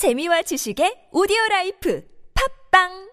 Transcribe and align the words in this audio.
재미와 0.00 0.40
지식의 0.40 1.08
오디오 1.12 1.36
라이프 1.50 2.02
팟빵 2.72 3.10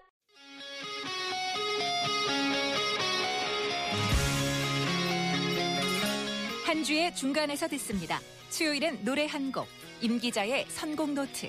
한 6.64 6.82
주의 6.82 7.14
중간에서 7.14 7.68
듣습니다. 7.68 8.20
수요일은 8.48 9.04
노래 9.04 9.26
한 9.26 9.52
곡, 9.52 9.68
임 10.00 10.18
기자의 10.18 10.64
선곡 10.70 11.10
노트. 11.10 11.48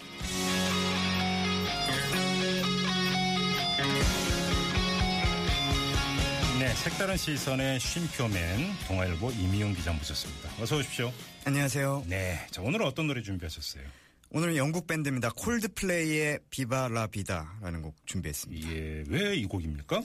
네, 6.60 6.67
색다른 6.83 7.15
시선의 7.15 7.79
쉼표맨 7.79 8.74
동아일보 8.90 9.31
임희윤 9.31 9.74
기자 9.74 9.94
모셨습니다. 9.94 10.49
어서 10.62 10.76
오십시오. 10.76 11.13
안녕하세요. 11.46 12.03
네, 12.08 12.46
자 12.51 12.62
오늘 12.62 12.81
은 12.81 12.87
어떤 12.87 13.08
노래 13.08 13.21
준비하셨어요? 13.21 14.08
오늘은 14.32 14.56
영국 14.58 14.86
밴드입니다. 14.86 15.32
콜드플레이의 15.36 16.40
비바 16.52 16.90
라 16.90 17.08
비다라는 17.08 17.82
곡 17.82 17.96
준비했습니다. 18.06 18.72
예, 18.72 19.04
왜 19.08 19.36
이 19.36 19.46
곡입니까? 19.46 20.02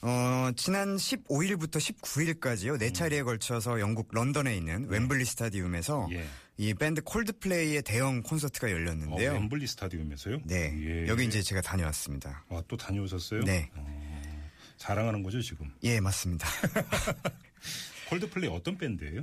어, 0.00 0.50
지난 0.56 0.96
15일부터 0.96 1.76
19일까지요. 1.76 2.78
네 2.78 2.92
차례에 2.92 3.22
걸쳐서 3.22 3.80
영국 3.80 4.08
런던에 4.12 4.56
있는 4.56 4.86
웸블리 4.88 5.24
스타디움에서 5.24 6.08
예. 6.12 6.24
이 6.56 6.72
밴드 6.74 7.02
콜드플레이의 7.02 7.82
대형 7.82 8.22
콘서트가 8.22 8.68
어, 8.68 8.70
열렸는데요. 8.70 9.32
웸블리 9.34 9.66
스타디움에서요? 9.66 10.40
네. 10.44 10.74
예. 11.04 11.06
여기 11.08 11.24
이제 11.26 11.42
제가 11.42 11.60
다녀왔습니다. 11.60 12.44
아, 12.48 12.62
또 12.68 12.76
다녀오셨어요? 12.76 13.42
네. 13.42 13.70
어, 13.74 14.48
자랑하는 14.78 15.22
거죠 15.22 15.42
지금? 15.42 15.70
예, 15.82 16.00
맞습니다. 16.00 16.48
콜드플레이 18.08 18.50
어떤 18.50 18.76
밴드예요? 18.78 19.22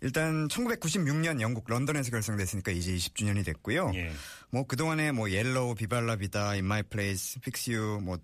일단 0.00 0.48
1996년 0.48 1.40
영국 1.40 1.64
런던에서 1.68 2.10
결성됐으니까 2.10 2.72
이제 2.72 2.94
20주년이 2.94 3.44
됐고요. 3.44 3.92
예. 3.94 4.12
뭐 4.50 4.66
그동안에 4.66 5.12
뭐 5.12 5.30
Yellow, 5.30 5.74
Viva 5.74 6.02
La 6.02 6.16
Vida, 6.16 6.50
In 6.50 6.64
My 6.64 6.82
Place, 6.82 7.38
Fix 7.40 7.70
You 7.70 8.00
뭐 8.00 8.18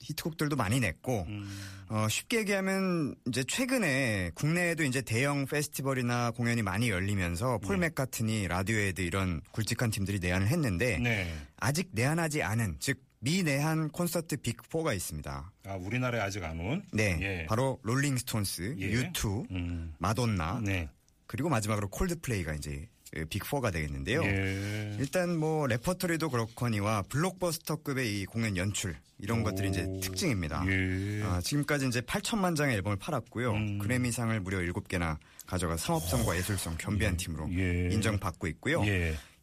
히트곡들도 0.00 0.56
많이 0.56 0.78
냈고 0.80 1.24
음. 1.28 1.48
어, 1.88 2.06
쉽게 2.08 2.38
얘기하면 2.38 3.14
이제 3.28 3.44
최근에 3.44 4.32
국내에도 4.34 4.84
이제 4.84 5.00
대형 5.00 5.46
페스티벌이나 5.46 6.32
공연이 6.32 6.62
많이 6.62 6.90
열리면서 6.90 7.58
폴 7.58 7.78
맥카트니, 7.78 8.48
라디오헤드 8.48 9.00
이런 9.00 9.40
굵직한 9.52 9.90
팀들이 9.90 10.18
내한을 10.18 10.48
했는데 10.48 10.98
네. 10.98 11.34
아직 11.56 11.88
내한하지 11.92 12.42
않은 12.42 12.76
즉 12.80 13.00
미 13.26 13.42
내한 13.42 13.88
콘서트 13.88 14.36
빅4가 14.36 14.94
있습니다. 14.94 15.52
아, 15.64 15.74
우리나라에 15.74 16.20
아직 16.20 16.44
안 16.44 16.60
온? 16.60 16.84
네, 16.92 17.18
예. 17.20 17.46
바로 17.46 17.80
롤링스톤스, 17.82 18.76
예. 18.78 18.92
U2, 18.92 19.50
음. 19.50 19.92
마돈나 19.98 20.60
네. 20.62 20.88
그리고 21.26 21.48
마지막으로 21.48 21.88
콜드플레이가 21.88 22.54
이제 22.54 22.88
빅4가 23.12 23.72
되겠는데요. 23.72 24.22
예. 24.22 24.96
일단 25.00 25.36
뭐 25.36 25.66
레퍼토리도 25.66 26.30
그렇거니와 26.30 27.02
블록버스터급의 27.08 28.20
이 28.20 28.26
공연 28.26 28.56
연출 28.56 28.94
이런 29.18 29.40
오. 29.40 29.42
것들이 29.42 29.70
이제 29.70 29.88
특징입니다. 30.00 30.64
예. 30.68 31.22
아, 31.24 31.40
지금까지 31.40 31.88
이제 31.88 32.00
8천만 32.02 32.54
장의 32.54 32.76
앨범을 32.76 32.96
팔았고요. 32.98 33.50
음. 33.50 33.78
그래미상을 33.80 34.38
무려 34.38 34.58
7개나 34.58 35.16
가져가 35.46 35.76
상업성과 35.76 36.36
예술성 36.36 36.76
겸비한 36.78 37.16
팀으로 37.16 37.48
예. 37.52 37.88
인정받고 37.90 38.46
있고요. 38.46 38.86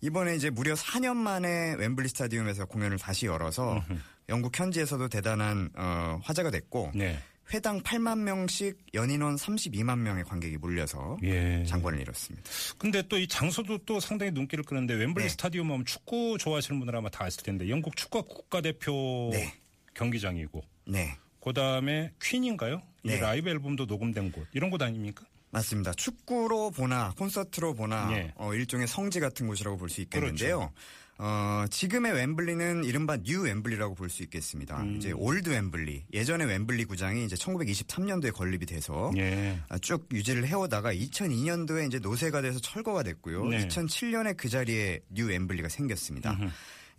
예. 0.03 0.07
이번에 0.07 0.35
이제 0.35 0.49
무려 0.49 0.73
4년 0.73 1.15
만에 1.15 1.75
웸블리 1.79 2.09
스타디움에서 2.09 2.65
공연을 2.65 2.97
다시 2.97 3.25
열어서 3.25 3.83
영국 4.29 4.57
현지에서도 4.57 5.07
대단한 5.09 5.69
어, 5.75 6.19
화제가 6.23 6.51
됐고 6.51 6.91
네. 6.93 7.19
회당 7.53 7.81
8만 7.81 8.19
명씩 8.19 8.77
연인원 8.93 9.35
32만 9.35 9.99
명의 9.99 10.23
관객이 10.23 10.57
몰려서 10.57 11.17
예. 11.23 11.63
장관을 11.65 11.99
이뤘습니다. 12.01 12.49
근데 12.77 13.01
또 13.03 13.17
이 13.17 13.27
장소도 13.27 13.79
또 13.79 13.99
상당히 13.99 14.31
눈길을 14.31 14.63
끄는데 14.63 14.95
웸블리 14.95 15.23
네. 15.25 15.29
스타디움 15.29 15.71
하면 15.71 15.85
축구 15.85 16.37
좋아하시는 16.39 16.79
분들 16.79 16.95
아마 16.95 17.09
다 17.09 17.25
아실 17.25 17.43
텐데 17.43 17.69
영국 17.69 17.95
축구 17.95 18.23
국가대표 18.23 19.29
네. 19.33 19.53
경기장이고 19.93 20.63
네. 20.87 21.17
그다음에 21.41 22.11
퀸인가요? 22.21 22.81
이 23.03 23.09
네. 23.09 23.19
라이브 23.19 23.49
앨범도 23.49 23.85
녹음된 23.85 24.31
곳 24.31 24.47
이런 24.53 24.69
곳 24.69 24.81
아닙니까? 24.81 25.25
맞습니다. 25.53 25.93
축구로 25.93 26.71
보나 26.71 27.13
콘서트로 27.17 27.73
보나 27.75 28.09
예. 28.11 28.33
어, 28.35 28.53
일종의 28.53 28.87
성지 28.87 29.19
같은 29.19 29.47
곳이라고 29.47 29.77
볼 29.77 29.89
수 29.89 30.01
있겠는데요. 30.01 30.57
그렇죠. 30.57 30.73
어, 31.19 31.65
지금의 31.69 32.11
웸블리는 32.13 32.83
이른바 32.85 33.17
뉴 33.17 33.47
웸블리라고 33.47 33.93
볼 33.93 34.09
수 34.09 34.23
있겠습니다. 34.23 34.81
음. 34.81 34.95
이제 34.97 35.11
올드 35.11 35.51
웸블리 35.51 36.05
예전의 36.11 36.47
웸블리 36.47 36.85
구장이 36.85 37.23
이제 37.23 37.35
1923년도에 37.35 38.33
건립이 38.33 38.65
돼서 38.65 39.11
예. 39.17 39.59
아, 39.69 39.77
쭉 39.77 40.07
유지를 40.11 40.47
해오다가 40.47 40.91
2002년도에 40.91 41.87
이제 41.87 41.99
노쇠가 41.99 42.41
돼서 42.41 42.59
철거가 42.59 43.03
됐고요. 43.03 43.45
네. 43.45 43.67
2007년에 43.67 44.35
그 44.35 44.49
자리에 44.49 45.01
뉴 45.09 45.31
웸블리가 45.31 45.69
생겼습니다. 45.69 46.35
이 46.41 46.47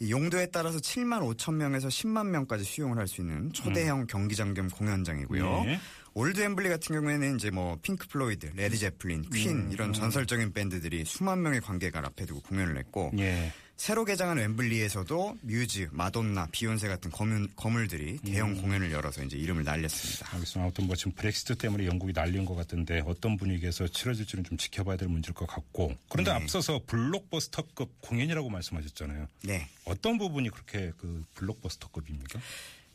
용도에 0.00 0.47
따라서 0.47 0.78
7만 0.78 1.21
5천 1.37 1.55
명에서 1.55 1.88
10만 1.88 2.27
명까지 2.28 2.65
수용을 2.65 2.99
할 2.99 3.06
수 3.06 3.21
있는 3.21 3.53
초대형 3.53 4.06
경기장 4.06 4.55
겸 4.55 4.69
공연장이고요. 4.69 5.60
음. 5.60 5.66
네. 5.66 5.81
올드 6.15 6.41
웸블리 6.41 6.69
같은 6.69 6.94
경우에는 6.94 7.37
이제 7.37 7.50
뭐 7.50 7.77
핑크 7.82 8.06
플로이드, 8.09 8.53
레드 8.55 8.77
제플린, 8.77 9.22
퀸 9.31 9.50
음. 9.50 9.71
이런 9.72 9.93
전설적인 9.93 10.53
밴드들이 10.53 11.05
수만 11.05 11.43
명의 11.43 11.60
관객을 11.60 12.05
앞에 12.06 12.25
두고 12.25 12.41
공연을 12.43 12.78
했고 12.78 13.12
예. 13.19 13.53
새로 13.76 14.04
개장한 14.04 14.38
웸블리에서도 14.38 15.38
뮤즈, 15.42 15.88
마돈나, 15.90 16.48
비욘세 16.52 16.88
같은 16.88 17.10
거물, 17.10 17.48
거물 17.56 17.88
들이 17.88 18.18
대형 18.18 18.50
음. 18.50 18.62
공연을 18.62 18.92
열어서 18.92 19.22
이제 19.24 19.36
이름을 19.36 19.64
날렸습니다. 19.64 20.32
알겠습니다. 20.32 20.62
아무튼 20.62 20.86
뭐 20.86 20.94
지금 20.96 21.12
브렉시트 21.12 21.56
때문에 21.56 21.86
영국이 21.86 22.12
난리인 22.14 22.44
것 22.44 22.54
같은데 22.54 23.02
어떤 23.04 23.36
분위기에서 23.36 23.86
치러질지는 23.88 24.44
좀 24.44 24.56
지켜봐야 24.56 24.96
될 24.96 25.08
문제일 25.08 25.34
것 25.34 25.46
같고 25.46 25.94
그런데 26.08 26.30
네. 26.30 26.36
앞서서 26.36 26.80
블록버스터급 26.86 28.00
공연이라고 28.00 28.48
말씀하셨잖아요. 28.48 29.26
네. 29.42 29.68
어떤 29.84 30.18
부분이 30.18 30.50
그렇게 30.50 30.92
그 30.96 31.24
블록버스터급입니까? 31.34 32.40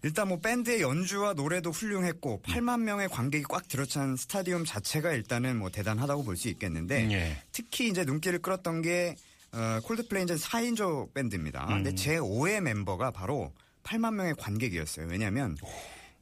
일단 0.02 0.30
뭐 0.30 0.40
밴드의 0.40 0.82
연주와 0.82 1.34
노래도 1.34 1.72
훌륭했고 1.72 2.42
8만 2.46 2.80
명의 2.84 3.10
관객이 3.10 3.44
꽉 3.50 3.68
들어찬 3.68 4.16
스타디움 4.16 4.64
자체가 4.64 5.12
일단은 5.12 5.58
뭐 5.58 5.70
대단하다고 5.70 6.24
볼 6.24 6.38
수 6.38 6.48
있겠는데 6.48 7.12
예. 7.12 7.38
특히 7.52 7.90
이제 7.90 8.06
눈길을 8.06 8.40
끌었던 8.40 8.82
게 8.82 9.18
어, 9.52 9.80
콜드플레이 9.84 10.24
이제 10.24 10.36
4인조 10.36 11.14
밴드입니다. 11.14 11.66
근데 11.66 11.96
제 11.96 12.18
5의 12.18 12.62
멤버가 12.62 13.12
바로 13.12 13.54
8만 13.84 14.14
명의 14.14 14.36
관객이었어요. 14.36 15.08
왜냐하면 15.08 15.58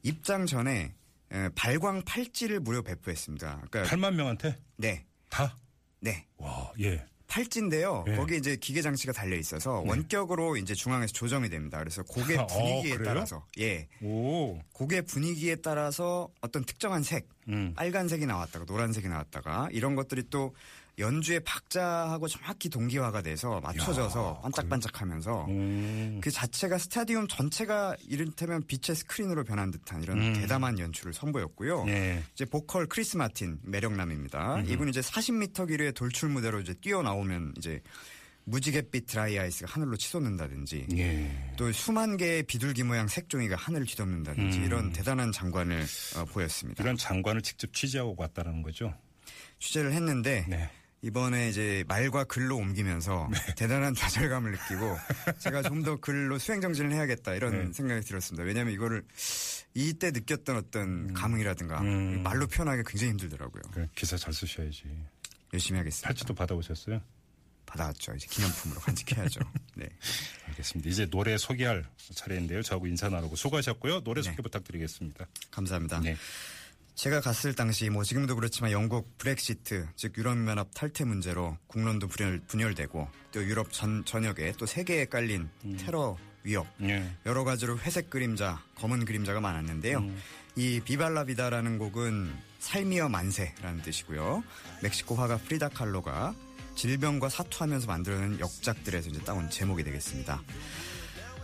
입장 0.03 0.45
전에 0.45 0.93
에, 1.31 1.49
발광 1.55 2.03
팔찌를 2.03 2.59
무료 2.61 2.81
배포했습니다. 2.83 3.63
그러니까 3.69 3.95
8만 3.95 4.13
명한테 4.15 4.57
네, 4.77 5.05
다? 5.29 5.57
네. 5.99 6.25
와, 6.37 6.71
예. 6.79 7.05
팔찌인데요. 7.27 8.05
예. 8.07 8.15
거기 8.15 8.37
이제 8.37 8.55
기계 8.55 8.81
장치가 8.81 9.11
달려 9.11 9.35
있어서 9.35 9.81
원격으로 9.85 10.55
이제 10.55 10.73
중앙에서 10.73 11.11
조정이 11.11 11.49
됩니다. 11.49 11.77
그래서 11.79 12.01
곡의 12.03 12.37
어, 12.37 12.47
분위기에 12.47 12.93
그래요? 12.95 13.03
따라서 13.03 13.45
예, 13.59 13.89
오. 14.01 14.57
곡의 14.71 15.03
분위기에 15.03 15.57
따라서 15.57 16.29
어떤 16.39 16.63
특정한 16.63 17.03
색, 17.03 17.27
음. 17.49 17.73
빨간색이 17.75 18.25
나왔다가 18.25 18.65
노란색이 18.65 19.09
나왔다가 19.09 19.67
이런 19.71 19.95
것들이 19.95 20.23
또 20.29 20.55
연주의 20.99 21.39
박자하고 21.41 22.27
정확히 22.27 22.69
동기화가 22.69 23.21
돼서 23.21 23.59
맞춰져서 23.61 24.39
반짝반짝하면서 24.41 25.45
음. 25.49 26.19
그 26.23 26.31
자체가 26.31 26.79
스타디움 26.79 27.27
전체가 27.27 27.95
이를테면 28.07 28.63
빛의 28.65 28.95
스크린으로 28.95 29.43
변한 29.43 29.69
듯한 29.69 30.01
이런 30.01 30.17
음. 30.17 30.33
대담한 30.33 30.79
연출을 30.79 31.13
선보였고요. 31.13 31.85
예. 31.87 32.23
이제 32.33 32.45
보컬 32.45 32.87
크리스 32.87 33.15
마틴 33.15 33.59
매력남입니다. 33.61 34.55
음. 34.55 34.65
이분 34.67 34.89
이제 34.89 35.01
40m 35.01 35.67
길이의 35.67 35.93
돌출 35.93 36.29
무대로 36.29 36.59
이제 36.59 36.73
뛰어 36.73 37.03
나오면 37.03 37.53
이제 37.57 37.79
무지갯빛 38.45 39.07
드라이 39.07 39.37
아이스가 39.37 39.69
하늘로 39.71 39.97
치솟는다든지 39.97 40.87
예. 40.95 41.53
또 41.57 41.71
수만 41.73 42.17
개의 42.17 42.43
비둘기 42.43 42.83
모양 42.83 43.07
색종이가 43.07 43.55
하늘을 43.55 43.85
뒤덮는다든지 43.85 44.59
음. 44.59 44.63
이런 44.63 44.93
대단한 44.93 45.31
장관을 45.31 45.85
어, 46.15 46.25
보였습니다. 46.25 46.81
이런 46.81 46.97
장관을 46.97 47.41
직접 47.41 47.71
취재하고 47.73 48.15
왔다는 48.17 48.63
거죠. 48.63 48.95
취재를 49.59 49.91
했는데 49.93 50.45
네. 50.47 50.69
이번에 51.01 51.49
이제 51.49 51.83
말과 51.87 52.23
글로 52.23 52.57
옮기면서 52.57 53.29
대단한 53.55 53.93
좌절감을 53.93 54.51
느끼고 54.51 54.97
제가 55.39 55.61
좀 55.61 55.83
더 55.83 55.95
글로 55.97 56.37
수행 56.39 56.59
정진을 56.59 56.91
해야겠다 56.91 57.35
이런 57.35 57.67
네. 57.67 57.73
생각이 57.73 58.01
들었습니다. 58.05 58.43
왜냐하면 58.43 58.73
이거를 58.73 59.03
이때 59.73 60.09
느꼈던 60.11 60.57
어떤 60.57 61.13
감흥이라든가 61.13 61.81
음. 61.81 62.23
말로 62.23 62.47
표현하기 62.47 62.83
굉장히 62.87 63.11
힘들더라고요. 63.11 63.61
그 63.71 63.87
기사 63.95 64.17
잘 64.17 64.33
쓰셔야지. 64.33 64.83
열심히 65.53 65.77
하겠습니다. 65.77 66.07
팔찌도 66.07 66.33
받아오셨어요? 66.33 66.99
받아왔죠. 67.67 68.13
이제 68.15 68.27
기념품으로 68.29 68.79
간직해야죠. 68.81 69.39
네. 69.75 69.87
알겠습니다. 70.47 70.89
이제 70.89 71.05
노래 71.05 71.37
소개할 71.37 71.85
차례인데요. 72.15 72.63
저하고 72.63 72.87
인사 72.87 73.07
나누고 73.09 73.35
수고하셨고요. 73.35 74.01
노래 74.01 74.21
네. 74.21 74.29
소개 74.29 74.41
부탁드리겠습니다. 74.41 75.27
감사합니다. 75.51 75.99
네. 75.99 76.17
제가 76.97 77.21
갔을 77.21 77.53
당시 77.53 77.91
뭐 77.91 78.03
지금도 78.03 78.35
그렇지만 78.35 78.71
영국 78.71 79.19
브렉시트 79.19 79.87
즉 79.95 80.17
유럽연합 80.17 80.69
탈퇴 80.73 81.05
문제로 81.05 81.55
국론도 81.67 82.07
분열, 82.07 82.39
분열되고 82.47 83.07
또 83.31 83.43
유럽 83.43 83.71
전, 83.71 84.03
전역에 84.03 84.53
또 84.57 84.65
세계에 84.65 85.05
깔린 85.05 85.47
테러 85.77 86.17
위협 86.41 86.65
예. 86.81 87.07
여러 87.27 87.43
가지로 87.43 87.77
회색 87.77 88.09
그림자 88.09 88.63
검은 88.75 89.05
그림자가 89.05 89.39
많았는데요. 89.39 90.09
이 90.55 90.81
비발라비다라는 90.83 91.77
곡은 91.77 92.33
삶이여 92.57 93.09
만세라는 93.09 93.83
뜻이고요. 93.83 94.43
멕시코 94.81 95.13
화가 95.13 95.37
프리다 95.37 95.69
칼로가 95.69 96.33
질병과 96.73 97.29
사투하면서 97.29 97.85
만들어낸 97.85 98.39
역작들에서 98.39 99.09
이제 99.09 99.19
따온 99.19 99.51
제목이 99.51 99.83
되겠습니다. 99.83 100.41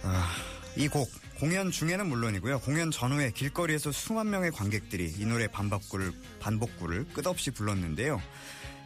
아, 0.02 0.36
이 0.76 0.88
곡 0.88 1.12
공연 1.40 1.72
중에는 1.72 2.08
물론이고요. 2.08 2.60
공연 2.62 2.90
전후에 2.90 3.32
길거리에서 3.32 3.92
수만 3.92 4.30
명의 4.30 4.52
관객들이 4.52 5.14
이 5.18 5.26
노래 5.26 5.48
반복구를 5.48 6.12
반복구를 6.40 7.06
끝없이 7.14 7.52
불렀는데요. 7.52 8.22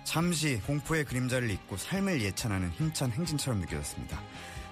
잠시 0.03 0.59
공포의 0.65 1.05
그림자를 1.05 1.51
잊고 1.51 1.77
삶을 1.77 2.21
예찬하는 2.21 2.71
힘찬 2.71 3.11
행진처럼 3.11 3.59
느껴졌습니다. 3.59 4.21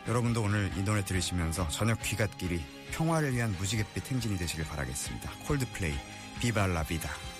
여러분도 0.07 0.41
오늘 0.41 0.71
이 0.77 0.83
노래 0.83 1.03
들으시면서 1.03 1.67
저녁 1.69 2.01
귀갓길이 2.01 2.61
평화를 2.91 3.33
위한 3.33 3.55
무지갯빛 3.59 4.11
행진이 4.11 4.37
되시길 4.37 4.65
바라겠습니다. 4.65 5.31
콜드플레이 5.45 5.93
비발라비다. 6.39 7.34